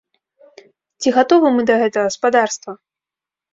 [1.01, 2.71] Ці гатовы мы да гэтага, спадарства?